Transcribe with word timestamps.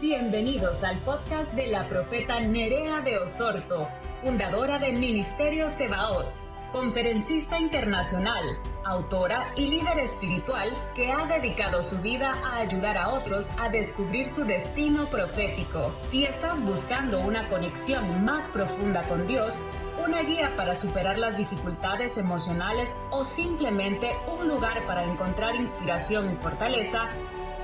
Bienvenidos 0.00 0.82
al 0.82 0.96
podcast 1.00 1.52
de 1.52 1.66
la 1.66 1.86
profeta 1.86 2.40
Nerea 2.40 3.02
de 3.02 3.18
Osorto, 3.18 3.86
fundadora 4.22 4.78
de 4.78 4.92
Ministerio 4.92 5.68
Sebaot, 5.68 6.26
conferencista 6.72 7.60
internacional, 7.60 8.42
autora 8.82 9.52
y 9.56 9.66
líder 9.66 9.98
espiritual 9.98 10.70
que 10.94 11.12
ha 11.12 11.26
dedicado 11.26 11.82
su 11.82 12.00
vida 12.00 12.32
a 12.42 12.60
ayudar 12.60 12.96
a 12.96 13.10
otros 13.10 13.50
a 13.58 13.68
descubrir 13.68 14.30
su 14.34 14.46
destino 14.46 15.04
profético. 15.10 15.92
Si 16.06 16.24
estás 16.24 16.64
buscando 16.64 17.20
una 17.20 17.50
conexión 17.50 18.24
más 18.24 18.48
profunda 18.48 19.02
con 19.02 19.26
Dios, 19.26 19.58
una 20.02 20.22
guía 20.22 20.56
para 20.56 20.74
superar 20.74 21.18
las 21.18 21.36
dificultades 21.36 22.16
emocionales 22.16 22.96
o 23.10 23.26
simplemente 23.26 24.16
un 24.34 24.48
lugar 24.48 24.86
para 24.86 25.04
encontrar 25.04 25.56
inspiración 25.56 26.30
y 26.30 26.34
fortaleza, 26.36 27.10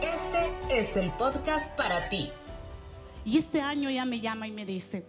este 0.03 0.79
es 0.79 0.97
el 0.97 1.11
podcast 1.13 1.69
para 1.77 2.09
ti. 2.09 2.31
Y 3.25 3.39
este 3.39 3.61
año 3.61 3.91
ya 3.91 4.05
me 4.05 4.21
llama 4.21 4.47
y 4.47 4.51
me 4.51 4.67
dice, 4.67 5.05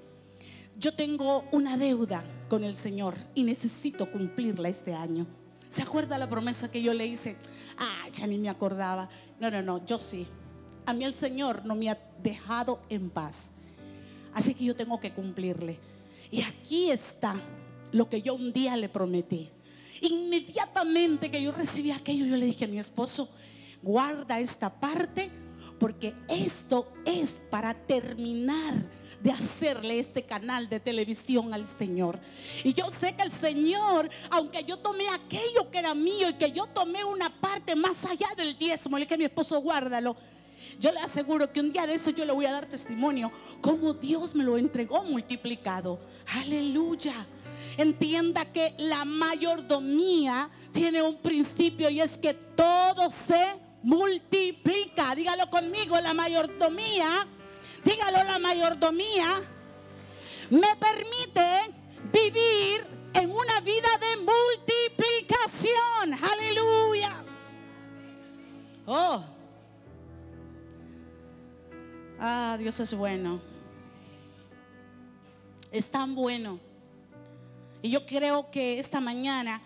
yo 0.78 0.94
tengo 0.94 1.46
una 1.52 1.78
deuda 1.78 2.24
con 2.50 2.64
el 2.64 2.78
Señor 2.78 3.16
y 3.36 3.44
necesito 3.44 4.12
cumplirla 4.12 4.70
este 4.70 4.94
año. 4.94 5.28
¿Se 5.70 5.82
acuerda 5.82 6.18
la 6.18 6.30
promesa 6.30 6.72
que 6.72 6.82
yo 6.82 6.94
le 6.94 7.06
hice? 7.06 7.38
Ah, 7.78 8.08
ya 8.12 8.26
ni 8.28 8.38
me 8.38 8.50
acordaba. 8.50 9.10
No, 9.40 9.52
no, 9.52 9.62
no, 9.62 9.86
yo 9.86 10.00
sí. 10.00 10.28
A 10.86 10.94
mí 10.94 11.04
el 11.04 11.14
Señor 11.14 11.66
no 11.66 11.76
me 11.76 11.90
ha 11.90 12.00
dejado 12.24 12.82
en 12.90 13.10
paz. 13.10 13.52
Así 14.34 14.54
que 14.54 14.66
yo 14.66 14.76
tengo 14.76 15.00
que 15.00 15.12
cumplirle. 15.12 15.80
Y 16.32 16.42
aquí 16.42 16.92
está 16.92 17.36
lo 17.92 18.10
que 18.10 18.22
yo 18.22 18.36
un 18.36 18.54
día 18.54 18.78
le 18.78 18.90
prometí. 18.90 19.50
Inmediatamente 20.02 21.32
que 21.32 21.42
yo 21.42 21.52
recibí 21.52 21.92
aquello, 21.92 22.26
yo 22.26 22.38
le 22.38 22.46
dije 22.46 22.66
a 22.66 22.68
mi 22.68 22.80
esposo, 22.80 23.30
guarda 23.82 24.40
esta 24.40 24.80
parte 24.80 25.32
porque 25.80 26.14
esto 26.28 26.92
es 27.06 27.42
para 27.50 27.74
terminar 27.74 28.74
de 29.22 29.32
hacerle 29.32 30.00
este 30.00 30.24
canal 30.24 30.70
de 30.70 30.80
televisión 30.80 31.54
al 31.54 31.66
Señor. 31.66 32.20
Y 32.64 32.74
yo 32.74 32.86
sé 33.00 33.16
que 33.16 33.24
el 33.24 33.32
Señor, 33.32 34.10
aunque 34.30 34.64
yo 34.64 34.78
tomé 34.78 35.08
aquello 35.10 35.70
que 35.72 35.80
era 35.80 35.94
mío 35.94 36.30
y 36.30 36.34
que 36.34 36.52
yo 36.52 36.68
tomé 36.68 37.04
una 37.04 37.30
parte 37.30 37.76
más 37.76 38.06
allá 38.06 38.28
del 38.36 38.58
diezmo, 38.58 38.98
le 38.98 39.08
a 39.10 39.18
mi 39.18 39.26
esposo, 39.26 39.60
guárdalo. 39.62 40.16
Yo 40.80 40.92
le 40.92 41.00
aseguro 41.00 41.52
que 41.52 41.60
un 41.60 41.72
día 41.72 41.88
de 41.88 41.94
eso 41.94 42.12
yo 42.12 42.26
le 42.26 42.34
voy 42.34 42.46
a 42.46 42.52
dar 42.52 42.66
testimonio 42.66 43.32
como 43.62 43.94
Dios 43.94 44.36
me 44.36 44.44
lo 44.44 44.58
entregó 44.58 45.04
multiplicado. 45.04 46.00
Aleluya. 46.42 47.14
Entienda 47.78 48.46
que 48.46 48.76
la 48.78 49.06
mayordomía 49.06 50.50
tiene 50.72 51.02
un 51.02 51.18
principio 51.18 51.90
y 51.90 52.02
es 52.02 52.18
que 52.18 52.34
todo 52.34 53.10
se 53.10 53.67
multiplica. 53.88 55.16
Dígalo 55.16 55.50
conmigo, 55.50 55.98
la 56.02 56.14
mayordomía, 56.14 57.26
dígalo 57.86 58.22
la 58.24 58.38
mayordomía, 58.38 59.42
me 60.50 60.76
permite 60.76 61.74
vivir 62.12 62.86
en 63.14 63.32
una 63.32 63.62
vida 63.62 63.88
de 64.02 64.18
multiplicación. 64.18 66.14
Aleluya. 66.34 67.16
Oh. 68.86 69.24
Ah, 72.20 72.58
Dios 72.60 72.78
es 72.82 72.94
bueno. 72.94 73.40
Es 75.72 75.90
tan 75.90 76.14
bueno. 76.14 76.60
Y 77.82 77.90
yo 77.92 78.06
creo 78.06 78.52
que 78.52 78.80
esta 78.80 79.00
mañana 79.00 79.62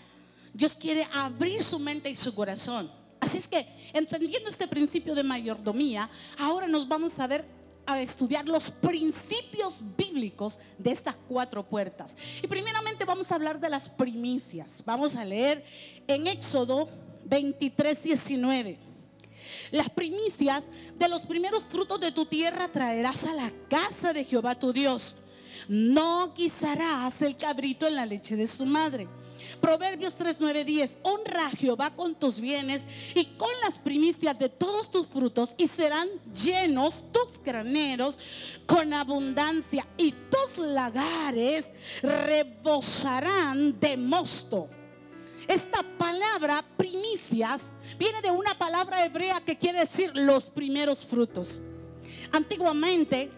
Dios 0.54 0.76
quiere 0.76 1.08
abrir 1.12 1.64
su 1.64 1.80
mente 1.80 2.12
y 2.12 2.16
su 2.16 2.36
corazón 2.36 3.01
Así 3.22 3.38
es 3.38 3.48
que, 3.48 3.68
entendiendo 3.94 4.50
este 4.50 4.68
principio 4.68 5.14
de 5.14 5.24
mayordomía, 5.24 6.10
ahora 6.40 6.68
nos 6.68 6.88
vamos 6.88 7.18
a 7.20 7.28
ver 7.28 7.46
a 7.86 8.02
estudiar 8.02 8.48
los 8.48 8.72
principios 8.72 9.84
bíblicos 9.96 10.58
de 10.80 10.92
estas 10.92 11.16
cuatro 11.28 11.64
puertas. 11.64 12.18
Y 12.42 12.48
primeramente 12.48 13.06
vamos 13.06 13.32
a 13.32 13.36
hablar 13.36 13.60
de 13.60 13.70
las 13.70 13.90
primicias. 13.90 14.82
Vamos 14.86 15.16
a 15.16 15.24
leer 15.24 15.64
en 16.08 16.26
Éxodo 16.26 16.90
23, 17.26 18.04
19. 18.04 18.80
Las 19.70 19.90
primicias 19.92 20.64
de 20.98 21.08
los 21.08 21.22
primeros 21.28 21.64
frutos 21.64 22.00
de 22.00 22.12
tu 22.12 22.26
tierra 22.26 22.70
traerás 22.70 23.26
a 23.26 23.36
la 23.36 23.52
casa 23.70 24.14
de 24.14 24.26
Jehová 24.26 24.56
tu 24.56 24.74
Dios. 24.74 25.16
No 25.68 26.34
guisarás 26.34 27.22
el 27.22 27.38
cabrito 27.38 27.88
en 27.88 27.96
la 27.96 28.08
leche 28.08 28.36
de 28.36 28.48
su 28.48 28.66
madre 28.66 29.08
Proverbios 29.60 30.16
3, 30.16 30.38
9, 30.40 30.66
10. 30.66 30.98
Honra 31.04 31.48
a 31.48 31.52
Jehová 31.52 31.96
con 31.96 32.16
tus 32.16 32.40
bienes 32.40 32.86
y 33.16 33.26
con 33.38 33.50
las 33.64 33.76
primicias 33.76 34.38
de 34.38 34.50
todos 34.50 34.90
tus 34.90 35.08
frutos 35.08 35.54
y 35.58 35.68
serán 35.68 36.10
llenos 36.44 37.04
tus 37.12 37.42
graneros 37.44 38.20
con 38.66 38.94
abundancia 38.94 39.86
y 39.98 40.12
tus 40.12 40.66
lagares 40.66 41.72
rebosarán 42.02 43.80
de 43.80 43.98
mosto. 43.98 44.70
Esta 45.48 45.84
palabra 45.98 46.64
primicias 46.78 47.72
viene 47.98 48.22
de 48.22 48.32
una 48.32 48.58
palabra 48.58 49.04
hebrea 49.06 49.42
que 49.42 49.58
quiere 49.58 49.80
decir 49.80 50.12
los 50.16 50.46
primeros 50.46 51.06
frutos. 51.06 51.60
Antiguamente 52.32 53.32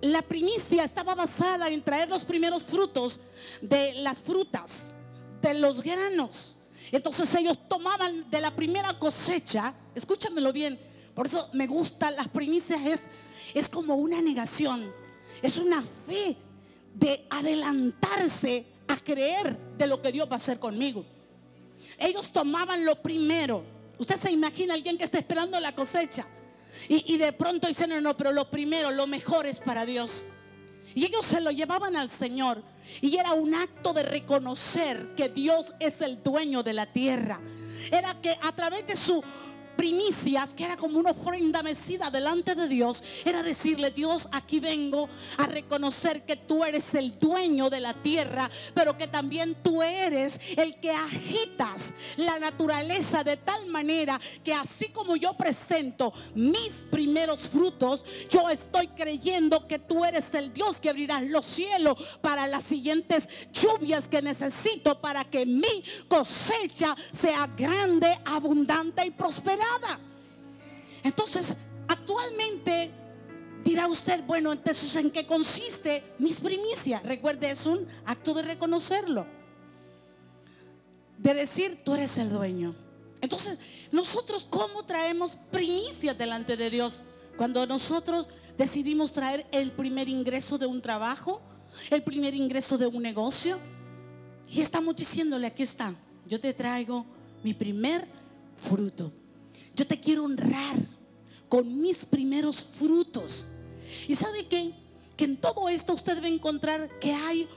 la 0.00 0.22
primicia 0.22 0.84
estaba 0.84 1.14
basada 1.14 1.68
en 1.68 1.82
traer 1.82 2.08
los 2.08 2.24
primeros 2.24 2.62
frutos 2.62 3.20
de 3.60 3.94
las 3.94 4.20
frutas 4.20 4.94
de 5.40 5.54
los 5.54 5.82
granos. 5.82 6.56
Entonces 6.90 7.34
ellos 7.34 7.58
tomaban 7.68 8.30
de 8.30 8.40
la 8.40 8.54
primera 8.54 8.98
cosecha, 8.98 9.74
escúchamelo 9.94 10.52
bien, 10.52 10.78
por 11.14 11.26
eso 11.26 11.50
me 11.52 11.66
gusta 11.66 12.10
las 12.10 12.28
primicias, 12.28 12.80
es, 12.86 13.02
es 13.54 13.68
como 13.68 13.96
una 13.96 14.22
negación, 14.22 14.92
es 15.42 15.58
una 15.58 15.82
fe 15.82 16.36
de 16.94 17.26
adelantarse 17.28 18.66
a 18.86 18.96
creer 18.96 19.56
de 19.76 19.86
lo 19.86 20.00
que 20.00 20.12
Dios 20.12 20.28
va 20.28 20.34
a 20.34 20.36
hacer 20.36 20.58
conmigo. 20.58 21.04
Ellos 21.98 22.32
tomaban 22.32 22.84
lo 22.84 23.02
primero. 23.02 23.64
Usted 23.98 24.16
se 24.16 24.30
imagina 24.30 24.74
alguien 24.74 24.96
que 24.96 25.04
está 25.04 25.18
esperando 25.18 25.58
la 25.60 25.74
cosecha 25.74 26.26
y, 26.88 27.14
y 27.14 27.18
de 27.18 27.32
pronto 27.32 27.66
dicen, 27.66 27.90
no, 27.90 28.00
no, 28.00 28.16
pero 28.16 28.32
lo 28.32 28.50
primero, 28.50 28.90
lo 28.90 29.06
mejor 29.06 29.46
es 29.46 29.58
para 29.60 29.84
Dios. 29.84 30.24
Y 30.94 31.04
ellos 31.04 31.26
se 31.26 31.40
lo 31.40 31.50
llevaban 31.50 31.96
al 31.96 32.08
Señor. 32.08 32.62
Y 33.00 33.16
era 33.16 33.32
un 33.32 33.54
acto 33.54 33.92
de 33.92 34.02
reconocer 34.02 35.14
que 35.16 35.28
Dios 35.28 35.74
es 35.80 36.00
el 36.00 36.22
dueño 36.22 36.62
de 36.62 36.72
la 36.72 36.92
tierra. 36.92 37.40
Era 37.90 38.20
que 38.20 38.36
a 38.42 38.52
través 38.52 38.86
de 38.86 38.96
su 38.96 39.22
primicias, 39.78 40.54
que 40.54 40.64
era 40.64 40.76
como 40.76 40.98
una 40.98 41.12
ofrenda 41.12 41.62
mecida 41.62 42.10
delante 42.10 42.56
de 42.56 42.66
Dios, 42.66 43.04
era 43.24 43.44
decirle, 43.44 43.92
Dios, 43.92 44.28
aquí 44.32 44.58
vengo 44.58 45.08
a 45.36 45.46
reconocer 45.46 46.24
que 46.24 46.34
tú 46.34 46.64
eres 46.64 46.94
el 46.94 47.16
dueño 47.16 47.70
de 47.70 47.78
la 47.78 47.94
tierra, 47.94 48.50
pero 48.74 48.98
que 48.98 49.06
también 49.06 49.56
tú 49.62 49.80
eres 49.80 50.40
el 50.56 50.80
que 50.80 50.90
agitas 50.90 51.94
la 52.16 52.40
naturaleza 52.40 53.22
de 53.22 53.36
tal 53.36 53.66
manera 53.66 54.20
que 54.42 54.52
así 54.52 54.88
como 54.88 55.14
yo 55.14 55.34
presento 55.34 56.12
mis 56.34 56.72
primeros 56.90 57.42
frutos, 57.42 58.04
yo 58.28 58.50
estoy 58.50 58.88
creyendo 58.88 59.68
que 59.68 59.78
tú 59.78 60.04
eres 60.04 60.34
el 60.34 60.52
Dios 60.52 60.80
que 60.80 60.90
abrirás 60.90 61.22
los 61.22 61.46
cielos 61.46 62.02
para 62.20 62.48
las 62.48 62.64
siguientes 62.64 63.28
lluvias 63.52 64.08
que 64.08 64.22
necesito 64.22 65.00
para 65.00 65.24
que 65.24 65.46
mi 65.46 65.84
cosecha 66.08 66.96
sea 67.12 67.46
grande, 67.56 68.18
abundante 68.24 69.06
y 69.06 69.12
prosperada. 69.12 69.67
Entonces, 71.02 71.56
actualmente 71.86 72.90
dirá 73.64 73.86
usted, 73.86 74.22
bueno, 74.24 74.52
entonces 74.52 74.94
¿en 74.96 75.10
qué 75.10 75.26
consiste 75.26 76.02
mis 76.18 76.40
primicias? 76.40 77.02
Recuerde, 77.02 77.50
es 77.50 77.66
un 77.66 77.86
acto 78.04 78.34
de 78.34 78.42
reconocerlo. 78.42 79.26
De 81.18 81.34
decir, 81.34 81.82
tú 81.84 81.94
eres 81.94 82.16
el 82.18 82.30
dueño. 82.30 82.74
Entonces, 83.20 83.58
nosotros 83.90 84.46
cómo 84.48 84.84
traemos 84.84 85.36
primicias 85.50 86.16
delante 86.16 86.56
de 86.56 86.70
Dios? 86.70 87.02
Cuando 87.36 87.66
nosotros 87.66 88.28
decidimos 88.56 89.12
traer 89.12 89.46
el 89.50 89.72
primer 89.72 90.08
ingreso 90.08 90.58
de 90.58 90.66
un 90.66 90.80
trabajo, 90.80 91.40
el 91.90 92.02
primer 92.02 92.34
ingreso 92.34 92.78
de 92.78 92.86
un 92.86 93.02
negocio, 93.02 93.58
y 94.48 94.60
estamos 94.60 94.96
diciéndole, 94.96 95.46
aquí 95.46 95.62
está, 95.62 95.94
yo 96.26 96.40
te 96.40 96.54
traigo 96.54 97.04
mi 97.42 97.54
primer 97.54 98.08
fruto. 98.56 99.12
Yo 99.74 99.86
te 99.86 100.00
quiero 100.00 100.24
honrar 100.24 100.76
con 101.48 101.80
mis 101.80 102.04
primeros 102.04 102.62
frutos. 102.62 103.46
Y 104.06 104.14
sabe 104.14 104.46
qué? 104.46 104.72
Que 105.16 105.24
en 105.24 105.36
todo 105.36 105.68
esto 105.68 105.94
usted 105.94 106.22
va 106.22 106.26
a 106.26 106.30
encontrar 106.30 106.98
que 106.98 107.12
hay 107.12 107.48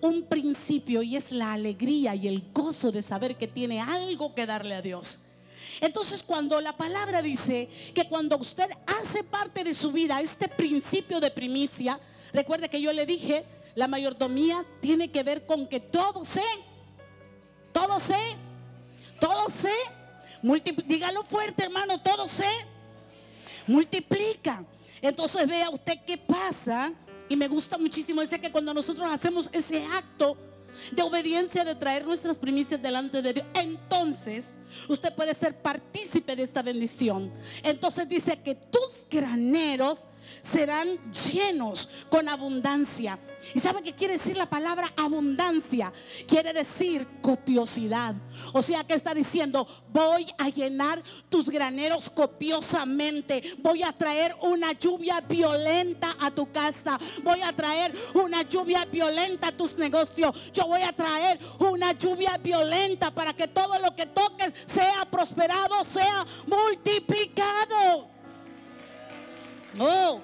un 0.00 0.22
principio 0.22 1.02
y 1.02 1.16
es 1.16 1.32
la 1.32 1.52
alegría 1.52 2.14
y 2.14 2.28
el 2.28 2.50
gozo 2.52 2.90
de 2.90 3.02
saber 3.02 3.36
que 3.36 3.48
tiene 3.48 3.80
algo 3.80 4.34
que 4.34 4.46
darle 4.46 4.74
a 4.74 4.82
Dios. 4.82 5.18
Entonces 5.80 6.22
cuando 6.22 6.60
la 6.60 6.76
palabra 6.76 7.22
dice 7.22 7.68
que 7.94 8.08
cuando 8.08 8.36
usted 8.38 8.68
hace 8.86 9.22
parte 9.22 9.62
de 9.62 9.74
su 9.74 9.92
vida 9.92 10.20
este 10.20 10.48
principio 10.48 11.20
de 11.20 11.30
primicia, 11.30 12.00
recuerde 12.32 12.70
que 12.70 12.80
yo 12.80 12.92
le 12.92 13.04
dije, 13.04 13.44
la 13.74 13.88
mayordomía 13.88 14.64
tiene 14.80 15.10
que 15.10 15.22
ver 15.22 15.46
con 15.46 15.66
que 15.66 15.80
todo 15.80 16.24
se, 16.24 16.42
todo 17.72 18.00
se, 18.00 18.36
todo 19.20 19.48
dígalo 20.42 21.22
fuerte, 21.24 21.64
hermano, 21.64 22.00
todo 22.00 22.28
se 22.28 22.48
multiplica. 23.66 24.64
Entonces 25.02 25.46
vea 25.46 25.70
usted 25.70 25.98
qué 26.06 26.18
pasa. 26.18 26.92
Y 27.28 27.36
me 27.36 27.46
gusta 27.46 27.78
muchísimo, 27.78 28.20
dice 28.20 28.40
que 28.40 28.50
cuando 28.50 28.74
nosotros 28.74 29.06
hacemos 29.10 29.48
ese 29.52 29.84
acto 29.94 30.36
de 30.90 31.02
obediencia, 31.02 31.64
de 31.64 31.74
traer 31.74 32.04
nuestras 32.04 32.38
primicias 32.38 32.80
delante 32.82 33.22
de 33.22 33.34
Dios, 33.34 33.46
entonces 33.54 34.46
usted 34.88 35.14
puede 35.14 35.34
ser 35.34 35.60
partícipe 35.62 36.34
de 36.34 36.42
esta 36.42 36.62
bendición. 36.62 37.32
Entonces 37.62 38.08
dice 38.08 38.40
que 38.42 38.56
tus 38.56 39.06
graneros 39.08 40.06
serán 40.42 40.98
llenos 41.12 41.88
con 42.08 42.28
abundancia. 42.28 43.18
¿Y 43.54 43.60
sabe 43.60 43.82
qué 43.82 43.94
quiere 43.94 44.14
decir 44.14 44.36
la 44.36 44.48
palabra 44.48 44.92
abundancia? 44.96 45.92
Quiere 46.26 46.52
decir 46.52 47.06
copiosidad. 47.22 48.14
O 48.52 48.62
sea 48.62 48.84
que 48.84 48.94
está 48.94 49.14
diciendo, 49.14 49.66
voy 49.92 50.26
a 50.38 50.48
llenar 50.48 51.02
tus 51.28 51.48
graneros 51.48 52.10
copiosamente. 52.10 53.56
Voy 53.58 53.82
a 53.82 53.92
traer 53.92 54.36
una 54.42 54.72
lluvia 54.72 55.20
violenta 55.20 56.16
a 56.20 56.30
tu 56.30 56.50
casa. 56.52 56.98
Voy 57.22 57.40
a 57.42 57.52
traer 57.52 57.94
una 58.14 58.42
lluvia 58.42 58.84
violenta 58.84 59.48
a 59.48 59.56
tus 59.56 59.76
negocios. 59.76 60.52
Yo 60.52 60.66
voy 60.66 60.82
a 60.82 60.92
traer 60.92 61.38
una 61.58 61.92
lluvia 61.92 62.36
violenta 62.38 63.10
para 63.10 63.34
que 63.34 63.48
todo 63.48 63.78
lo 63.78 63.94
que 63.96 64.06
toques 64.06 64.54
sea 64.66 65.08
prosperado, 65.10 65.84
sea 65.84 66.26
multiplicado. 66.46 68.19
Oh. 69.78 70.20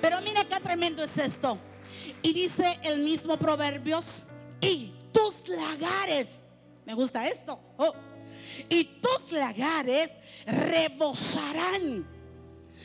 Pero 0.00 0.20
mira 0.20 0.44
qué 0.44 0.60
tremendo 0.60 1.02
es 1.02 1.16
esto. 1.18 1.58
Y 2.22 2.32
dice 2.32 2.78
el 2.82 3.00
mismo 3.00 3.36
Proverbios, 3.38 4.24
y 4.60 4.92
tus 5.12 5.48
lagares, 5.48 6.40
me 6.84 6.94
gusta 6.94 7.26
esto, 7.26 7.58
oh, 7.76 7.94
y 8.68 8.84
tus 8.84 9.32
lagares 9.32 10.10
rebosarán. 10.46 12.06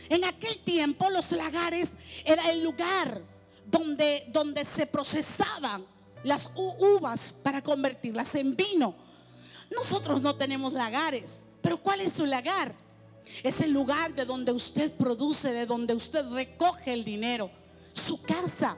En 0.09 0.24
aquel 0.24 0.59
tiempo 0.59 1.09
los 1.09 1.31
lagares 1.31 1.92
era 2.25 2.50
el 2.51 2.63
lugar 2.63 3.21
donde, 3.65 4.25
donde 4.30 4.65
se 4.65 4.86
procesaban 4.86 5.86
las 6.24 6.50
uvas 6.56 7.33
para 7.44 7.62
convertirlas 7.62 8.36
en 8.36 8.56
vino. 8.56 8.95
Nosotros 9.69 10.21
no 10.21 10.36
tenemos 10.36 10.74
lagares, 10.74 11.44
pero 11.62 11.77
¿cuál 11.77 12.01
es 12.01 12.13
su 12.13 12.25
lagar? 12.25 12.74
Es 13.44 13.62
el 13.62 13.72
lugar 13.72 14.13
de 14.13 14.25
donde 14.25 14.51
usted 14.51 14.92
produce, 14.92 15.51
de 15.51 15.66
donde 15.66 15.94
usted 15.94 16.25
recoge 16.31 16.94
el 16.94 17.04
dinero. 17.04 17.50
Su 17.94 18.22
casa. 18.22 18.78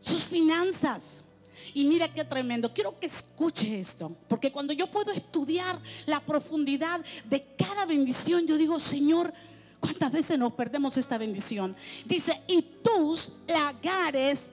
Sus 0.00 0.22
finanzas. 0.24 1.22
Y 1.74 1.84
mira 1.84 2.12
qué 2.12 2.24
tremendo. 2.24 2.72
Quiero 2.72 2.98
que 2.98 3.06
escuche 3.06 3.80
esto. 3.80 4.14
Porque 4.28 4.52
cuando 4.52 4.72
yo 4.72 4.90
puedo 4.90 5.12
estudiar 5.12 5.80
la 6.06 6.20
profundidad 6.20 7.04
de 7.24 7.54
cada 7.56 7.86
bendición, 7.86 8.46
yo 8.46 8.56
digo, 8.56 8.78
Señor, 8.78 9.32
¿cuántas 9.80 10.12
veces 10.12 10.38
nos 10.38 10.52
perdemos 10.52 10.96
esta 10.96 11.18
bendición? 11.18 11.76
Dice, 12.04 12.40
y 12.46 12.62
tus 12.62 13.32
lagares, 13.46 14.52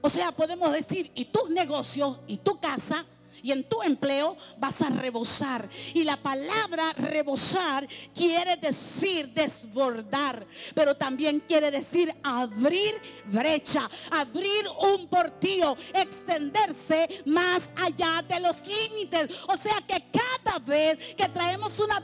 o 0.00 0.08
sea, 0.08 0.32
podemos 0.32 0.72
decir, 0.72 1.10
y 1.14 1.26
tus 1.26 1.48
negocios, 1.50 2.18
y 2.26 2.38
tu 2.38 2.58
casa, 2.58 3.06
y 3.42 3.52
en 3.52 3.64
tu 3.64 3.82
empleo 3.82 4.36
vas 4.58 4.80
a 4.82 4.88
rebosar. 4.88 5.68
Y 5.94 6.04
la 6.04 6.16
palabra 6.16 6.92
rebosar 6.96 7.86
quiere 8.14 8.56
decir 8.56 9.28
desbordar, 9.32 10.46
pero 10.74 10.96
también 10.96 11.40
quiere 11.40 11.70
decir 11.70 12.14
abrir 12.22 13.00
brecha, 13.26 13.88
abrir 14.10 14.66
un 14.80 15.08
portillo, 15.08 15.76
extenderse 15.92 17.22
más 17.26 17.70
allá 17.76 18.22
de 18.26 18.40
los 18.40 18.56
límites. 18.66 19.30
O 19.48 19.56
sea 19.56 19.82
que 19.86 20.04
cada 20.10 20.58
vez 20.58 21.14
que 21.14 21.28
traemos 21.28 21.78
una, 21.80 22.02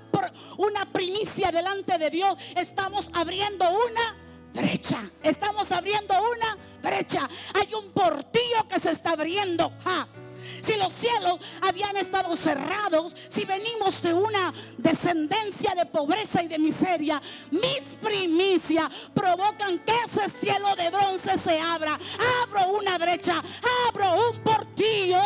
una 0.58 0.92
primicia 0.92 1.50
delante 1.50 1.98
de 1.98 2.10
Dios, 2.10 2.36
estamos 2.56 3.10
abriendo 3.12 3.64
una 3.70 4.16
brecha. 4.52 5.10
Estamos 5.22 5.70
abriendo 5.70 6.14
una 6.14 6.58
brecha. 6.82 7.28
Hay 7.54 7.72
un 7.74 7.92
portillo 7.92 8.66
que 8.68 8.78
se 8.80 8.90
está 8.90 9.10
abriendo. 9.12 9.72
Si 10.60 10.76
los 10.76 10.92
cielos 10.92 11.38
habían 11.60 11.96
estado 11.96 12.34
cerrados, 12.36 13.16
si 13.28 13.44
venimos 13.44 14.02
de 14.02 14.14
una 14.14 14.52
descendencia 14.76 15.74
de 15.74 15.86
pobreza 15.86 16.42
y 16.42 16.48
de 16.48 16.58
miseria, 16.58 17.20
mis 17.50 17.80
primicias 18.00 18.88
provocan 19.14 19.78
que 19.80 19.92
ese 20.06 20.28
cielo 20.28 20.74
de 20.76 20.90
bronce 20.90 21.36
se 21.38 21.58
abra. 21.58 21.98
Abro 22.42 22.78
una 22.78 22.98
brecha, 22.98 23.42
abro 23.88 24.30
un 24.30 24.42
portillo 24.42 25.20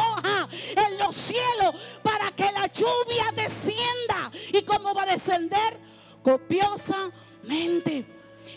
en 0.77 0.99
los 0.99 1.15
cielos 1.15 1.75
para 2.03 2.31
que 2.33 2.51
la 2.53 2.67
lluvia 2.67 3.33
descienda. 3.35 4.31
¿Y 4.53 4.63
cómo 4.63 4.95
va 4.95 5.03
a 5.03 5.07
descender? 5.07 5.79
Copiosamente. 6.23 8.07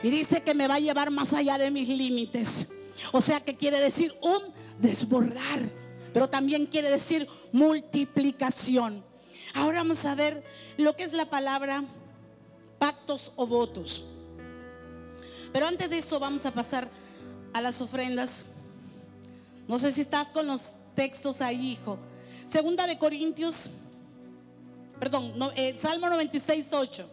Y 0.03 0.09
dice 0.09 0.43
que 0.43 0.53
me 0.53 0.67
va 0.67 0.75
a 0.75 0.79
llevar 0.79 1.09
más 1.11 1.33
allá 1.33 1.57
de 1.57 1.71
mis 1.71 1.87
límites. 1.87 2.67
O 3.11 3.21
sea 3.21 3.41
que 3.41 3.55
quiere 3.55 3.79
decir 3.79 4.15
un 4.21 4.53
desbordar 4.79 5.84
pero 6.15 6.29
también 6.29 6.65
quiere 6.65 6.89
decir 6.89 7.27
multiplicación. 7.51 9.03
Ahora 9.53 9.79
vamos 9.79 10.05
a 10.05 10.15
ver 10.15 10.45
lo 10.77 10.95
que 10.95 11.03
es 11.03 11.11
la 11.11 11.29
palabra 11.29 11.83
pactos 12.79 13.33
o 13.35 13.45
votos. 13.45 14.05
Pero 15.51 15.67
antes 15.67 15.89
de 15.89 15.97
eso 15.97 16.17
vamos 16.17 16.45
a 16.45 16.51
pasar 16.51 16.87
a 17.51 17.59
las 17.59 17.81
ofrendas. 17.81 18.45
No 19.67 19.77
sé 19.77 19.91
si 19.91 19.99
estás 19.99 20.29
con 20.29 20.47
los 20.47 20.75
textos 20.95 21.41
ahí, 21.41 21.73
hijo. 21.73 21.99
Segunda 22.45 22.87
de 22.87 22.97
Corintios, 22.97 23.71
perdón, 24.97 25.33
eh, 25.57 25.75
Salmo 25.77 26.07
96, 26.07 26.67
8. 26.71 27.09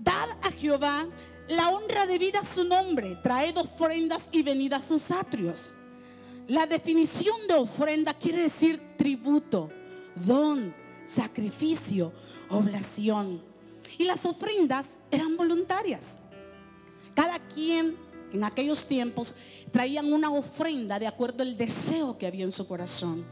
Dad 0.00 0.30
a 0.42 0.50
Jehová 0.50 1.06
la 1.46 1.68
honra 1.68 2.08
debida 2.08 2.40
a 2.40 2.44
su 2.44 2.64
nombre, 2.64 3.14
traed 3.22 3.56
ofrendas 3.56 4.28
y 4.32 4.42
venid 4.42 4.72
a 4.72 4.80
sus 4.80 5.12
atrios. 5.12 5.74
La 6.48 6.66
definición 6.66 7.46
de 7.46 7.54
ofrenda 7.54 8.14
quiere 8.14 8.40
decir 8.40 8.80
tributo, 8.96 9.70
don, 10.14 10.74
sacrificio, 11.06 12.10
oblación. 12.48 13.42
Y 13.98 14.04
las 14.04 14.24
ofrendas 14.24 14.98
eran 15.10 15.36
voluntarias. 15.36 16.18
Cada 17.14 17.38
quien 17.38 17.96
en 18.32 18.44
aquellos 18.44 18.86
tiempos 18.86 19.34
traían 19.70 20.10
una 20.10 20.30
ofrenda 20.30 20.98
de 20.98 21.06
acuerdo 21.06 21.42
al 21.42 21.54
deseo 21.54 22.16
que 22.16 22.26
había 22.26 22.44
en 22.44 22.52
su 22.52 22.66
corazón. 22.66 23.26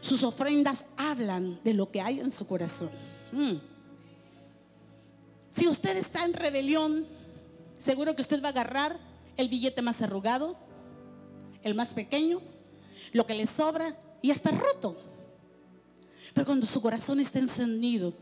Sus 0.00 0.24
ofrendas 0.24 0.86
hablan 0.96 1.60
de 1.62 1.72
lo 1.72 1.92
que 1.92 2.00
hay 2.00 2.18
en 2.18 2.32
su 2.32 2.48
corazón. 2.48 2.90
Mm. 3.30 3.58
Si 5.50 5.68
usted 5.68 5.96
está 5.96 6.24
en 6.24 6.32
rebelión, 6.32 7.06
seguro 7.78 8.16
que 8.16 8.22
usted 8.22 8.42
va 8.42 8.48
a 8.48 8.50
agarrar 8.50 8.98
el 9.36 9.48
billete 9.48 9.82
más 9.82 10.02
arrugado, 10.02 10.56
el 11.62 11.74
más 11.74 11.94
pequeño, 11.94 12.40
lo 13.12 13.26
que 13.26 13.34
le 13.34 13.46
sobra 13.46 13.96
y 14.22 14.30
hasta 14.30 14.50
roto. 14.50 14.96
Pero 16.34 16.46
cuando 16.46 16.66
su 16.66 16.80
corazón 16.80 17.20
está 17.20 17.38
encendido, 17.38 18.14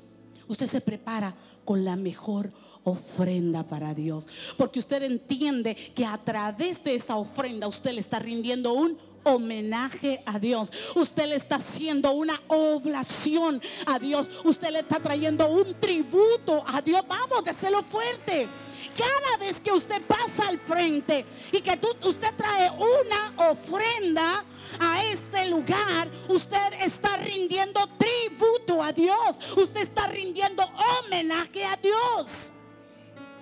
usted 0.47 0.67
se 0.67 0.81
prepara 0.81 1.35
con 1.65 1.85
la 1.85 1.97
mejor 1.97 2.53
ofrenda 2.85 3.67
para 3.67 3.95
Dios. 3.95 4.27
Porque 4.57 4.79
usted 4.79 5.03
entiende 5.03 5.75
que 5.75 6.05
a 6.05 6.19
través 6.19 6.85
de 6.85 6.95
esa 6.95 7.17
ofrenda 7.17 7.67
usted 7.67 7.93
le 7.93 8.01
está 8.01 8.19
rindiendo 8.19 8.73
un 8.73 8.99
homenaje 9.25 10.23
a 10.27 10.39
Dios. 10.39 10.71
Usted 10.95 11.27
le 11.27 11.37
está 11.37 11.57
haciendo 11.57 12.13
una 12.13 12.41
oblación 12.49 13.61
a 13.87 13.99
Dios. 13.99 14.31
Usted 14.45 14.71
le 14.71 14.81
está 14.81 15.01
trayendo 15.01 15.49
un 15.49 15.75
tributo 15.81 16.65
a 16.67 16.81
Dios. 16.81 17.03
Vamos, 17.09 17.45
déselo 17.45 17.83
fuerte. 17.83 18.49
Cada 18.97 19.37
vez 19.39 19.61
que 19.61 19.73
usted 19.73 20.03
pasa 20.03 20.49
al 20.49 20.59
frente 20.59 21.25
y 21.51 21.61
que 21.61 21.79
usted 22.03 22.35
trae 22.37 22.71
una 22.71 23.51
ofrenda 23.51 24.45
a 24.79 25.05
este 25.07 25.49
lugar, 25.49 26.09
usted 26.29 26.73
está 26.81 27.17
rindiendo 27.17 27.81
tributo 27.99 28.83
a 28.83 28.93
Dios. 28.93 29.37
Usted 29.57 29.81
está 29.81 30.07
rindiendo 30.07 30.63
homenaje 31.03 31.65
a 31.65 31.77
Dios. 31.77 32.27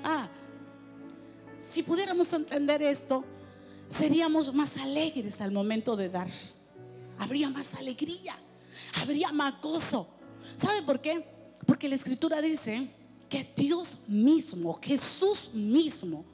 Ah, 0.05 0.29
si 1.71 1.83
pudiéramos 1.83 2.33
entender 2.33 2.83
esto, 2.83 3.25
seríamos 3.93 4.53
más 4.55 4.79
alegres 4.79 5.41
al 5.41 5.53
momento 5.53 5.97
de 5.97 6.09
dar. 6.09 6.29
Habría 7.19 7.51
más 7.51 7.75
alegría, 7.75 8.35
habría 9.01 9.31
más 9.33 9.61
gozo. 9.61 10.09
¿Sabe 10.57 10.83
por 10.83 11.01
qué? 11.01 11.25
Porque 11.67 11.89
la 11.89 11.95
escritura 11.95 12.41
dice 12.41 12.91
que 13.29 13.53
Dios 13.55 14.01
mismo, 14.09 14.79
Jesús 14.83 15.51
mismo, 15.53 16.25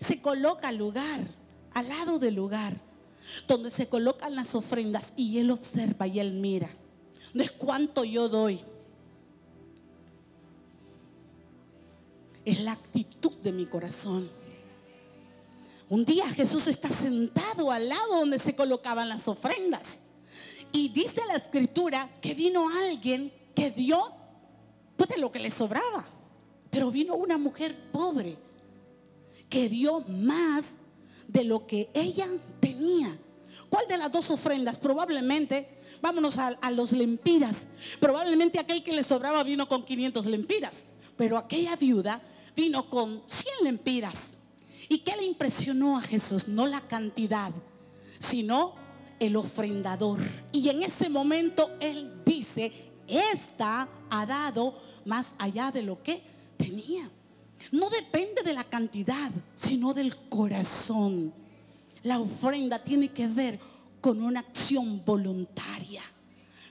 se 0.00 0.20
coloca 0.20 0.68
al 0.68 0.76
lugar, 0.76 1.20
al 1.72 1.88
lado 1.88 2.18
del 2.18 2.34
lugar, 2.34 2.74
donde 3.46 3.70
se 3.70 3.88
colocan 3.88 4.34
las 4.34 4.54
ofrendas 4.54 5.12
y 5.16 5.38
Él 5.38 5.50
observa 5.50 6.06
y 6.06 6.18
Él 6.18 6.32
mira. 6.32 6.68
No 7.32 7.42
es 7.42 7.52
cuánto 7.52 8.04
yo 8.04 8.28
doy. 8.28 8.60
Es 12.44 12.60
la 12.60 12.72
actitud 12.72 13.36
de 13.38 13.52
mi 13.52 13.66
corazón. 13.66 14.43
Un 15.88 16.04
día 16.04 16.26
Jesús 16.28 16.66
está 16.66 16.88
sentado 16.88 17.70
al 17.70 17.88
lado 17.88 18.18
donde 18.20 18.38
se 18.38 18.54
colocaban 18.54 19.08
las 19.08 19.28
ofrendas. 19.28 20.00
Y 20.72 20.88
dice 20.88 21.22
la 21.28 21.36
escritura 21.36 22.10
que 22.20 22.34
vino 22.34 22.68
alguien 22.68 23.32
que 23.54 23.70
dio 23.70 24.12
pues, 24.96 25.08
de 25.10 25.18
lo 25.18 25.30
que 25.30 25.38
le 25.38 25.50
sobraba 25.50 26.04
Pero 26.70 26.90
vino 26.90 27.14
una 27.14 27.38
mujer 27.38 27.76
pobre 27.92 28.36
que 29.48 29.68
dio 29.68 30.00
más 30.08 30.74
de 31.28 31.44
lo 31.44 31.66
que 31.66 31.90
ella 31.94 32.26
tenía. 32.60 33.16
¿Cuál 33.68 33.86
de 33.86 33.96
las 33.96 34.10
dos 34.10 34.30
ofrendas? 34.30 34.78
Probablemente, 34.78 35.68
vámonos 36.00 36.38
a, 36.38 36.70
los 36.70 36.90
lempiras. 36.90 37.66
Probablemente 38.00 38.58
aquel 38.58 38.82
que 38.82 38.92
le 38.92 39.04
sobraba 39.04 39.42
vino 39.44 39.68
con 39.68 39.84
500 39.84 40.26
lempiras. 40.26 40.86
Pero 41.16 41.38
aquella 41.38 41.76
viuda 41.76 42.20
vino 42.56 42.90
con 42.90 43.22
100 43.26 43.54
lempiras. 43.62 44.34
¿Y 44.88 44.98
qué 44.98 45.16
le 45.16 45.24
impresionó 45.24 45.96
a 45.96 46.02
Jesús? 46.02 46.48
No 46.48 46.66
la 46.66 46.80
cantidad, 46.80 47.52
sino 48.18 48.74
el 49.18 49.36
ofrendador. 49.36 50.18
Y 50.52 50.68
en 50.68 50.82
ese 50.82 51.08
momento 51.08 51.70
Él 51.80 52.22
dice, 52.24 52.72
esta 53.06 53.88
ha 54.10 54.26
dado 54.26 54.78
más 55.04 55.34
allá 55.38 55.70
de 55.70 55.82
lo 55.82 56.02
que 56.02 56.22
tenía. 56.56 57.10
No 57.72 57.88
depende 57.90 58.42
de 58.42 58.52
la 58.52 58.64
cantidad, 58.64 59.30
sino 59.54 59.94
del 59.94 60.16
corazón. 60.28 61.32
La 62.02 62.20
ofrenda 62.20 62.82
tiene 62.82 63.08
que 63.08 63.26
ver 63.26 63.58
con 64.00 64.22
una 64.22 64.40
acción 64.40 65.02
voluntaria. 65.04 66.02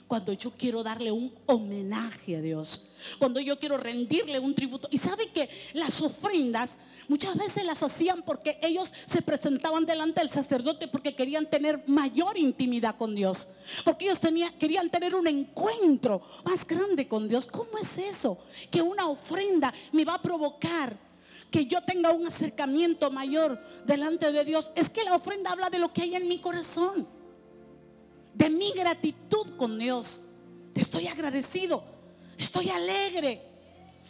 Cuando 0.08 0.34
yo 0.34 0.51
quiero 0.51 0.84
darle 0.84 1.12
un 1.12 1.34
homenaje 1.48 2.38
a 2.38 2.41
Dios. 2.41 2.91
Cuando 3.17 3.39
yo 3.39 3.58
quiero 3.58 3.77
rendirle 3.77 4.38
un 4.38 4.53
tributo. 4.53 4.88
Y 4.91 5.00
sabe 5.00 5.29
que 5.29 5.50
las 5.74 6.00
ofrendas 6.01 6.77
Muchas 7.07 7.36
veces 7.36 7.65
las 7.65 7.83
hacían 7.83 8.22
porque 8.22 8.60
ellos 8.62 8.93
se 9.05 9.22
presentaban 9.22 9.86
delante 9.86 10.22
del 10.22 10.29
sacerdote 10.29 10.88
porque 10.88 11.15
querían 11.15 11.50
tener 11.50 11.83
mayor 11.88 12.38
intimidad 12.38 12.95
con 12.98 13.13
Dios. 13.13 13.50
Porque 13.83 14.05
ellos 14.05 14.19
querían 14.60 14.89
tener 14.89 15.15
un 15.15 15.27
encuentro 15.27 16.22
más 16.45 16.65
grande 16.65 17.07
con 17.07 17.27
Dios. 17.27 17.48
¿Cómo 17.48 17.77
es 17.81 17.98
eso? 17.98 18.38
Que 18.72 18.81
una 18.81 19.07
ofrenda 19.07 19.74
me 19.91 20.05
va 20.05 20.15
a 20.15 20.22
provocar 20.22 20.98
que 21.51 21.65
yo 21.65 21.83
tenga 21.83 22.12
un 22.12 22.25
acercamiento 22.25 23.12
mayor 23.12 23.62
delante 23.86 24.31
de 24.31 24.43
Dios. 24.43 24.72
Es 24.75 24.89
que 24.89 25.03
la 25.03 25.15
ofrenda 25.15 25.51
habla 25.51 25.69
de 25.69 25.79
lo 25.79 25.93
que 25.93 26.01
hay 26.01 26.15
en 26.15 26.27
mi 26.27 26.39
corazón. 26.39 27.07
De 28.33 28.50
mi 28.50 28.72
gratitud 28.72 29.55
con 29.55 29.77
Dios. 29.77 30.22
Estoy 30.74 31.07
agradecido. 31.07 31.83
Estoy 32.38 32.69
alegre. 32.69 33.52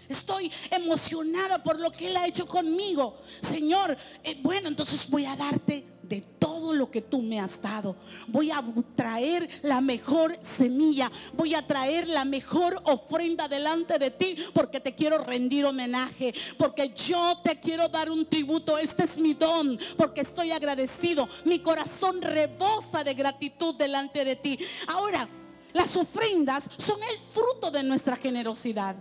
Estoy 0.10 0.51
emocionada 0.69 1.63
por 1.63 1.79
lo 1.79 1.91
que 1.91 2.07
Él 2.07 2.17
ha 2.17 2.27
hecho 2.27 2.45
conmigo. 2.45 3.22
Señor, 3.41 3.98
eh, 4.24 4.39
bueno, 4.41 4.67
entonces 4.67 5.10
voy 5.10 5.25
a 5.25 5.36
darte 5.36 5.86
de 6.03 6.22
todo 6.22 6.74
lo 6.74 6.91
que 6.91 7.01
tú 7.01 7.22
me 7.22 7.39
has 7.39 7.62
dado. 7.62 7.95
Voy 8.27 8.51
a 8.51 8.63
traer 8.95 9.50
la 9.63 9.81
mejor 9.81 10.38
semilla. 10.41 11.12
Voy 11.33 11.55
a 11.55 11.65
traer 11.65 12.07
la 12.07 12.25
mejor 12.25 12.79
ofrenda 12.83 13.48
delante 13.48 13.98
de 13.98 14.12
ti 14.12 14.36
porque 14.53 14.79
te 14.79 14.93
quiero 14.93 15.17
rendir 15.19 15.65
homenaje. 15.65 16.33
Porque 16.57 16.93
yo 16.93 17.39
te 17.43 17.60
quiero 17.60 17.88
dar 17.88 18.12
un 18.12 18.25
tributo. 18.25 18.77
Este 18.77 19.03
es 19.03 19.17
mi 19.17 19.33
don. 19.33 19.79
Porque 19.98 20.22
estoy 20.22 20.51
agradecido. 20.51 21.27
Mi 21.45 21.60
corazón 21.60 22.22
rebosa 22.22 23.03
de 23.03 23.13
gratitud 23.13 23.75
delante 23.75 24.25
de 24.25 24.36
ti. 24.36 24.60
Ahora, 24.88 25.27
las 25.72 25.95
ofrendas 25.95 26.69
son 26.77 27.01
el 27.01 27.17
fruto 27.17 27.72
de 27.72 27.81
nuestra 27.81 28.15
generosidad. 28.15 28.95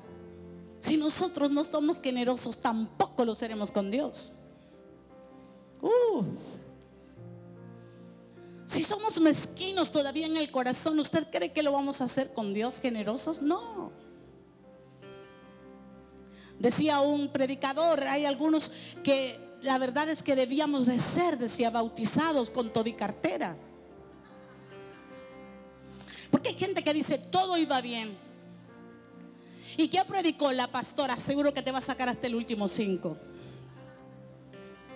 Si 0.82 0.96
nosotros 0.96 1.48
no 1.52 1.62
somos 1.62 2.00
generosos, 2.00 2.58
tampoco 2.58 3.24
lo 3.24 3.36
seremos 3.36 3.70
con 3.70 3.88
Dios. 3.88 4.32
Si 8.66 8.82
somos 8.82 9.20
mezquinos 9.20 9.92
todavía 9.92 10.26
en 10.26 10.36
el 10.36 10.50
corazón, 10.50 10.98
¿usted 10.98 11.28
cree 11.30 11.52
que 11.52 11.62
lo 11.62 11.70
vamos 11.70 12.00
a 12.00 12.04
hacer 12.04 12.34
con 12.34 12.52
Dios 12.52 12.80
generosos? 12.80 13.40
No. 13.40 13.92
Decía 16.58 16.98
un 16.98 17.28
predicador, 17.28 18.02
hay 18.02 18.24
algunos 18.24 18.72
que 19.04 19.38
la 19.62 19.78
verdad 19.78 20.08
es 20.08 20.20
que 20.20 20.34
debíamos 20.34 20.86
de 20.86 20.98
ser, 20.98 21.38
decía, 21.38 21.70
bautizados 21.70 22.50
con 22.50 22.72
todo 22.72 22.88
y 22.88 22.94
cartera. 22.94 23.54
Porque 26.32 26.48
hay 26.48 26.56
gente 26.56 26.82
que 26.82 26.92
dice, 26.92 27.18
todo 27.18 27.56
iba 27.56 27.80
bien. 27.80 28.16
¿Y 29.76 29.88
qué 29.88 30.02
predicó 30.04 30.52
la 30.52 30.66
pastora? 30.66 31.16
Seguro 31.16 31.52
que 31.52 31.62
te 31.62 31.70
va 31.70 31.78
a 31.78 31.82
sacar 31.82 32.08
hasta 32.08 32.26
el 32.26 32.34
último 32.34 32.68
cinco. 32.68 33.16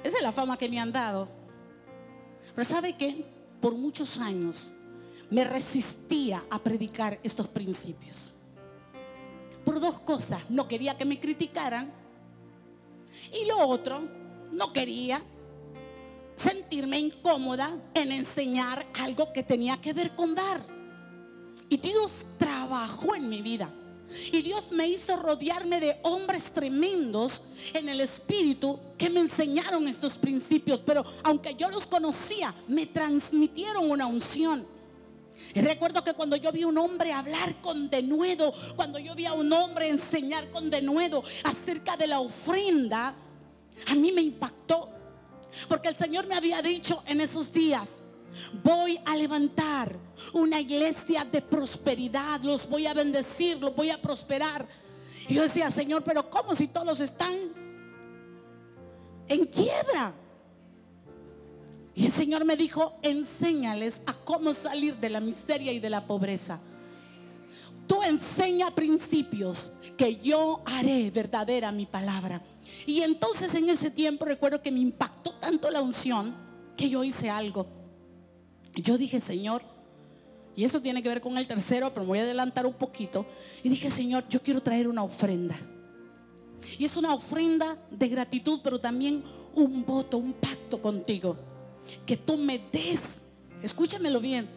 Esa 0.03 0.19
es 0.19 0.23
la 0.23 0.33
fama 0.33 0.57
que 0.57 0.69
me 0.69 0.79
han 0.79 0.93
dado. 0.93 1.29
Pero 2.55 2.65
¿sabe 2.65 2.97
qué? 2.97 3.25
Por 3.61 3.75
muchos 3.75 4.19
años 4.19 4.73
me 5.31 5.45
resistía 5.45 6.45
a 6.51 6.59
predicar 6.59 7.19
estos 7.23 7.49
principios. 7.49 8.35
Por 9.65 9.81
dos 9.81 9.99
cosas. 10.01 10.43
No 10.49 10.69
quería 10.69 10.97
que 10.97 11.05
me 11.05 11.19
criticaran. 11.19 11.93
Y 13.33 13.47
lo 13.47 13.59
otro, 13.67 14.03
no 14.53 14.73
quería 14.73 15.23
sentirme 16.37 17.01
incómoda 17.01 17.77
en 17.95 18.13
enseñar 18.13 18.87
algo 19.01 19.33
que 19.33 19.43
tenía 19.43 19.81
que 19.81 19.93
ver 19.93 20.15
con 20.15 20.35
dar. 20.35 20.61
Y 21.69 21.79
Dios 21.79 22.27
trabajó 22.39 23.15
en 23.15 23.29
mi 23.29 23.43
vida. 23.43 23.73
Y 24.33 24.43
Dios 24.43 24.73
me 24.73 24.89
hizo 24.89 25.17
rodearme 25.17 25.81
de 25.81 25.99
hombres 26.03 26.51
tremendos 26.53 27.45
en 27.73 27.89
el 27.89 28.01
espíritu 28.01 28.79
que 28.97 29.11
me 29.11 29.21
enseñaron 29.21 29.89
estos 29.89 30.17
principios. 30.17 30.81
Pero 30.85 31.05
aunque 31.23 31.55
yo 31.55 31.69
los 31.69 31.87
conocía, 31.87 32.55
me 32.69 32.87
transmitieron 32.87 33.91
una 33.91 34.07
unción. 34.07 34.67
Y 35.55 35.61
recuerdo 35.61 36.03
que 36.03 36.15
cuando 36.15 36.37
yo 36.37 36.51
vi 36.53 36.63
a 36.63 36.67
un 36.67 36.79
hombre 36.79 37.13
hablar 37.13 37.57
con 37.61 37.91
denuedo, 37.91 38.53
cuando 38.75 38.99
yo 38.99 39.15
vi 39.15 39.27
a 39.27 39.33
un 39.33 39.53
hombre 39.53 39.89
enseñar 39.89 40.51
con 40.51 40.71
denuedo 40.71 41.23
acerca 41.45 41.97
de 41.97 42.07
la 42.07 42.21
ofrenda, 42.21 43.15
a 43.87 43.95
mí 43.95 44.13
me 44.13 44.23
impactó. 44.23 44.89
Porque 45.69 45.89
el 45.89 45.97
Señor 45.97 46.27
me 46.27 46.35
había 46.35 46.63
dicho 46.63 47.03
en 47.07 47.21
esos 47.21 47.53
días, 47.53 48.03
voy 48.63 48.99
a 49.05 49.17
levantar 49.17 50.06
una 50.33 50.61
iglesia 50.61 51.25
de 51.25 51.43
prosperidad, 51.43 52.41
los 52.43 52.69
voy 52.69 52.87
a 52.87 52.95
bendecir, 52.95 53.59
los 53.59 53.75
voy 53.75 53.91
a 53.91 54.01
prosperar. 54.01 54.67
Y 55.29 55.35
yo 55.35 55.43
decía, 55.43 55.71
Señor, 55.71 56.03
pero 56.05 56.29
¿cómo 56.31 56.55
si 56.55 56.69
todos 56.69 57.01
están 57.01 57.35
en 59.29 59.45
quiebra? 59.47 60.15
Y 61.95 62.07
el 62.07 62.13
Señor 62.13 62.45
me 62.45 62.57
dijo, 62.57 62.99
enséñales 63.03 64.03
a 64.07 64.13
cómo 64.13 64.53
salir 64.53 64.97
de 64.97 65.09
la 65.09 65.21
miseria 65.21 65.73
y 65.73 65.79
de 65.79 65.91
la 65.91 66.07
pobreza. 66.07 66.61
Tú 67.87 68.03
enseña 68.03 68.75
principios 68.75 69.75
que 69.97 70.17
yo 70.17 70.61
haré 70.67 71.11
verdadera 71.11 71.73
mi 71.73 71.87
palabra. 71.87 72.43
Y 72.85 73.03
entonces 73.03 73.55
en 73.55 73.71
ese 73.71 73.91
tiempo 73.91 74.25
recuerdo 74.25 74.61
que 74.61 74.71
me 74.71 74.81
impactó 74.81 75.33
tanto 75.35 75.71
la 75.71 75.81
unción 75.81 76.35
que 76.77 76.91
yo 76.91 77.03
hice 77.03 77.31
algo. 77.31 77.67
Yo 78.75 78.99
dije, 78.99 79.21
Señor, 79.21 79.63
y 80.57 80.65
eso 80.65 80.81
tiene 80.81 81.03
que 81.03 81.11
ver 81.11 81.21
con 81.21 81.37
el 81.37 81.47
tercero, 81.47 81.93
pero 81.93 82.03
me 82.03 82.09
voy 82.09 82.19
a 82.21 82.23
adelantar 82.23 82.65
un 82.65 82.73
poquito. 82.73 83.27
Y 83.63 83.69
dije, 83.69 83.91
Señor, 83.91 84.25
yo 84.29 84.43
quiero 84.43 84.63
traer 84.63 84.89
una 84.89 85.03
ofrenda. 85.03 85.55
Y 86.79 86.87
es 86.87 86.97
una 86.97 87.13
ofrenda 87.13 87.77
de 87.91 88.09
gratitud, 88.09 88.61
pero 88.65 88.81
también 88.81 89.23
un 89.55 89.85
voto, 89.85 90.17
un 90.17 90.33
pacto 90.33 90.81
contigo. 90.81 91.37
Que 92.07 92.17
tú 92.17 92.39
me 92.39 92.59
des, 92.73 93.21
escúchamelo 93.63 94.19
bien, 94.19 94.49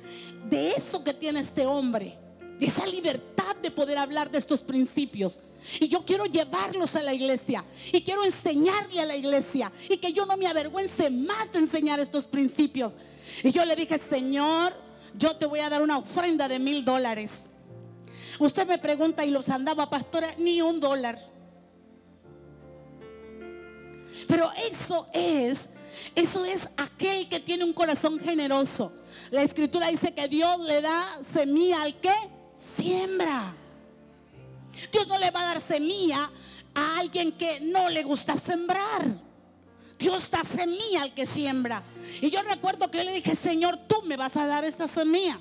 de 0.50 0.72
eso 0.72 1.04
que 1.04 1.14
tiene 1.14 1.42
este 1.42 1.66
hombre, 1.66 2.18
de 2.58 2.66
esa 2.66 2.86
libertad 2.88 3.58
de 3.62 3.70
poder 3.70 3.98
hablar 3.98 4.32
de 4.32 4.38
estos 4.38 4.62
principios. 4.62 5.38
Y 5.82 5.90
yo 5.90 6.06
quiero 6.06 6.26
llevarlos 6.26 6.96
a 6.96 7.04
la 7.04 7.14
iglesia. 7.14 7.66
Y 7.92 8.02
quiero 8.04 8.24
enseñarle 8.24 9.02
a 9.02 9.06
la 9.06 9.18
iglesia. 9.18 9.70
Y 9.90 9.98
que 9.98 10.14
yo 10.14 10.26
no 10.26 10.38
me 10.38 10.48
avergüence 10.48 11.10
más 11.10 11.52
de 11.52 11.60
enseñar 11.60 12.00
estos 12.00 12.26
principios. 12.26 12.94
Y 13.44 13.52
yo 13.52 13.66
le 13.66 13.76
dije, 13.76 14.00
Señor, 14.00 14.74
yo 15.18 15.36
te 15.36 15.46
voy 15.46 15.60
a 15.60 15.70
dar 15.70 15.82
una 15.82 15.98
ofrenda 15.98 16.48
de 16.48 16.60
mil 16.60 16.84
dólares. 16.86 17.50
Usted 18.40 18.68
me 18.68 18.78
pregunta, 18.78 19.26
¿y 19.26 19.32
los 19.32 19.50
andaba 19.50 19.90
pastora? 19.90 20.34
Ni 20.38 20.62
un 20.62 20.80
dólar. 20.80 21.20
Pero 24.28 24.52
eso 24.70 25.08
es, 25.14 25.70
eso 26.16 26.46
es 26.46 26.70
aquel 26.78 27.28
que 27.28 27.40
tiene 27.40 27.64
un 27.64 27.74
corazón 27.74 28.20
generoso. 28.20 28.94
La 29.32 29.44
escritura 29.44 29.88
dice 29.88 30.14
que 30.14 30.28
Dios 30.28 30.60
le 30.60 30.82
da 30.82 31.20
semilla 31.24 31.82
al 31.82 32.00
que 32.00 32.14
siembra. 32.56 33.54
Dios 34.92 35.08
no 35.08 35.18
le 35.18 35.32
va 35.32 35.42
a 35.42 35.54
dar 35.54 35.62
semilla 35.62 36.32
a 36.74 37.00
alguien 37.00 37.32
que 37.32 37.60
no 37.60 37.90
le 37.90 38.04
gusta 38.04 38.38
sembrar. 38.38 39.29
Dios 40.00 40.32
da 40.32 40.46
semilla 40.46 41.04
al 41.04 41.14
que 41.14 41.26
siembra. 41.26 41.84
Y 42.22 42.30
yo 42.32 42.42
recuerdo 42.42 42.90
que 42.90 43.00
yo 43.00 43.04
le 43.04 43.12
dije, 43.12 43.36
Señor, 43.36 43.78
tú 43.86 44.02
me 44.04 44.16
vas 44.16 44.38
a 44.38 44.48
dar 44.48 44.64
esta 44.64 44.88
semilla. 44.88 45.40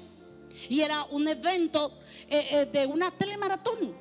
Y 0.68 0.80
era 0.80 1.04
un 1.04 1.28
evento 1.28 1.96
eh, 2.28 2.48
eh, 2.50 2.66
de 2.66 2.86
una 2.86 3.12
telemaratón. 3.12 3.94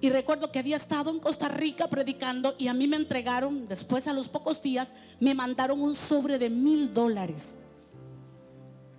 Y 0.00 0.10
recuerdo 0.10 0.50
que 0.50 0.58
había 0.58 0.76
estado 0.76 1.12
en 1.12 1.20
Costa 1.20 1.46
Rica 1.46 1.86
predicando 1.86 2.56
y 2.58 2.66
a 2.66 2.74
mí 2.74 2.88
me 2.88 2.96
entregaron, 2.96 3.66
después 3.66 4.08
a 4.08 4.12
los 4.12 4.26
pocos 4.26 4.60
días, 4.60 4.88
me 5.20 5.32
mandaron 5.32 5.80
un 5.80 5.94
sobre 5.94 6.40
de 6.40 6.50
mil 6.50 6.92
dólares. 6.92 7.54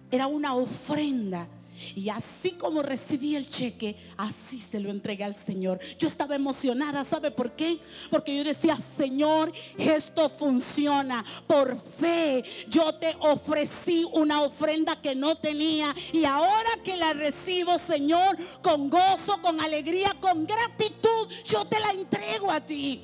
Era 0.10 0.28
una 0.28 0.56
ofrenda 0.56 1.50
Y 1.96 2.10
así 2.10 2.52
como 2.52 2.82
recibí 2.82 3.36
el 3.36 3.50
cheque, 3.50 3.96
así 4.18 4.60
se 4.60 4.80
lo 4.80 4.90
entregué 4.90 5.24
al 5.24 5.36
Señor. 5.36 5.80
Yo 5.98 6.08
estaba 6.08 6.36
emocionada, 6.36 7.04
¿sabe 7.04 7.32
por 7.32 7.52
qué? 7.52 7.80
Porque 8.10 8.36
yo 8.36 8.44
decía, 8.44 8.78
Señor, 8.98 9.52
esto 9.78 10.30
funciona. 10.30 11.24
Por 11.48 11.78
fe, 11.78 12.44
yo 12.70 12.94
te 12.96 13.16
ofrecí 13.20 14.06
una 14.14 14.42
ofrenda 14.42 15.02
que 15.02 15.16
no 15.16 15.36
tenía. 15.36 15.94
Y 16.12 16.26
ahora 16.26 16.70
que 16.84 16.98
la 16.98 17.14
recibo, 17.14 17.78
Señor, 17.80 18.38
con 18.62 18.90
gozo, 18.90 19.42
con 19.42 19.60
alegría, 19.60 20.16
con 20.20 20.46
gratitud, 20.46 21.28
yo 21.46 21.66
te 21.66 21.80
la 21.80 21.92
entrego 21.92 22.52
a 22.52 22.66
ti. 22.66 23.02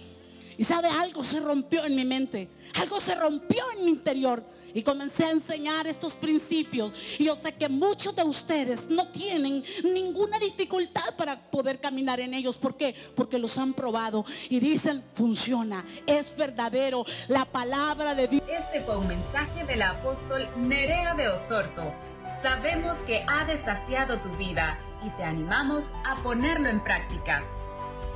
Y 0.58 0.64
sabe, 0.66 0.90
algo 0.90 1.24
se 1.24 1.40
rompió 1.40 1.86
en 1.86 1.96
mi 1.96 2.04
mente. 2.04 2.50
Algo 2.76 3.00
se 3.00 3.16
rompió 3.16 3.64
en 3.78 3.86
mi 3.86 3.92
interior. 3.92 4.44
Y 4.74 4.84
comencé 4.84 5.26
a 5.26 5.32
enseñar 5.32 5.88
estos 5.88 6.14
principios. 6.16 6.94
Y 7.18 7.26
yo 7.26 7.36
sé 7.36 7.54
que 7.54 7.70
muchos 7.70 8.16
de 8.16 8.24
ustedes 8.24 8.90
no 8.90 9.08
tienen 9.10 9.64
ninguna 9.84 10.40
dificultad 10.40 11.16
para 11.18 11.40
poder 11.50 11.80
caminar 11.80 12.20
en 12.20 12.34
ellos. 12.34 12.58
¿Por 12.58 12.76
qué? 12.76 12.96
Porque 13.16 13.40
los 13.40 13.58
han 13.58 13.74
probado 13.74 14.26
y 14.50 14.60
dicen, 14.60 15.04
funciona, 15.14 15.86
es 16.06 16.36
verdadero. 16.36 17.06
La 17.28 17.46
palabra 17.46 18.16
de 18.16 18.28
Dios. 18.28 18.44
Este 18.48 18.82
fue 18.82 18.98
un 18.98 19.08
mensaje 19.08 19.66
del 19.66 19.82
apóstol 19.82 20.50
Nerea 20.58 21.14
de 21.16 21.30
Osorto. 21.30 21.94
Sabemos 22.42 22.98
que 23.06 23.26
ha 23.28 23.46
desafiado 23.46 24.20
tu 24.22 24.30
vida 24.38 24.80
y 25.06 25.10
te 25.12 25.24
animamos 25.24 25.86
a 26.06 26.16
ponerlo 26.22 26.70
en 26.70 26.84
práctica. 26.84 27.44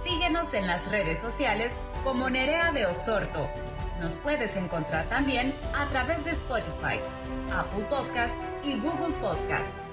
Síguenos 0.03 0.53
en 0.53 0.67
las 0.67 0.89
redes 0.89 1.21
sociales 1.21 1.73
como 2.03 2.29
Nerea 2.29 2.71
de 2.71 2.85
Osorto 2.85 3.49
nos 3.99 4.17
puedes 4.17 4.55
encontrar 4.55 5.07
también 5.09 5.53
a 5.73 5.87
través 5.87 6.23
de 6.25 6.31
Spotify, 6.31 6.99
Apple 7.51 7.85
Podcast 7.89 8.35
y 8.63 8.79
Google 8.79 9.13
Podcast. 9.21 9.92